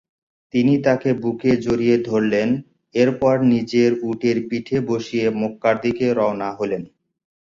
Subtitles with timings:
[0.53, 2.49] তিনি তাকে বুকে জড়িয়ে ধরলেন
[2.95, 6.83] এরপর নিজের উটের পেছনে বসিয়ে মক্কার পথে রওয়ানা হলেন।